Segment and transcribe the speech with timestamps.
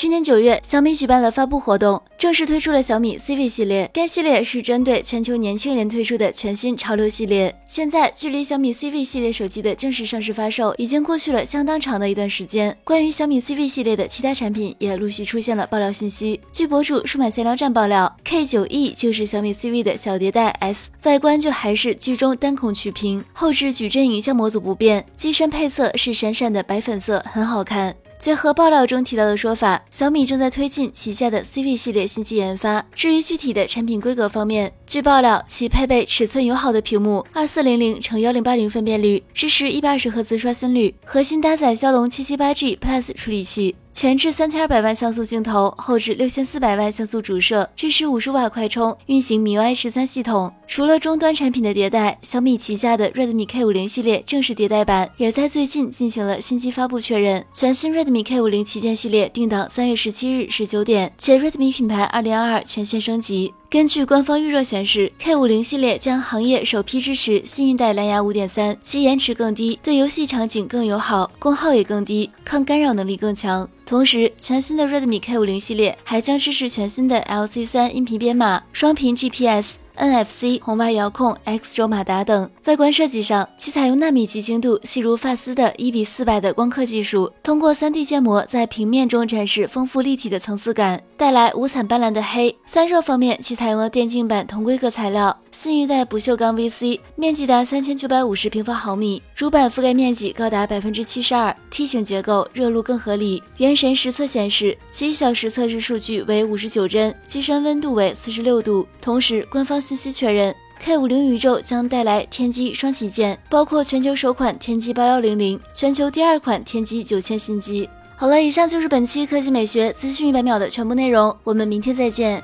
[0.00, 3.90] 去年九月，小米举办了发布活动，正式推出了小米 CV 系列。
[3.92, 7.52] 该系列是针对全球年轻人推出的全新潮流系列。
[7.66, 12.76] 现在，距离小米 CV 系列手机的正式上市发售已经过去了相当长的一段时间。
[12.84, 16.40] 关于小米 CV 系列的其他产品也陆续出现了爆料信息。
[16.52, 27.96] 据博主数码闲聊站爆料，K9E 就是小米 CV 的小迭代 S，外观就还是剧中单孔曲屏，后置矩阵影像模组不变，机身配色是闪闪的白粉色，很好看。
[28.18, 32.84] 结合爆料中提到的说法，小米正在推进旗下的 CV 系列新机研发。
[32.92, 43.76] 至于具体的产品规格方面，据爆料，其配备尺寸友好的屏幕，二四零零乘幺零八零分辨率，支持一百二十赫兹刷新率，核心搭载骁龙七七八 G Plus 处理器。
[43.98, 50.54] 前置三千二百万像素镜头，后置六千四百万像素主摄，支持五十瓦快充，运行 MIUI 十三系统。
[50.68, 57.44] 除了终端产品的迭代，小米旗下的 Redmi K 五零系列正式迭代版也在最近进行了新机发布确认。
[57.52, 63.52] 全新 Redmi K 五零旗舰系列定档三月十七日十九点，且 Redmi 品牌二零二二全线升级。
[63.70, 73.68] 根据官方预热显示，K 五零系列将行业首批支持新一代蓝牙五点三，其延迟更低，对游戏场景更友好，功耗也更低，抗干扰能力更强。
[73.84, 79.74] 同时，全新的 Redmi K 五零系列还将支持全新的 LC 三音频编码、双频 GPS。
[79.98, 82.48] NFC 红外遥控、X 轴马达等。
[82.64, 92.54] 外观设计上，其采用纳米级精度、细如发丝的一比四百的光刻技术，通过 3D 建模在平面中展示丰富立体的层次感，带来五彩斑斓的黑。
[92.66, 103.42] 散热方面，其采用了电竞版同规格材料，新一代不锈钢 VC，面积达三千九百五十平方毫米，主板覆盖面积高达百分之七十二，T 型结构，热路更合理。
[103.56, 108.86] 原神实测显示，其一小时测试数据为五十九帧，机身温度为四十六度。
[109.00, 109.80] 同时，官方。
[109.88, 117.88] 信息确认，K 五零宇宙将带来天玑双旗舰，包括全球首款天玑八幺零零，全球第二款天玑九千新机。
[118.14, 122.42] 好了，以上就是本期科技美学资讯一百秒的全部内容，我们明天再见。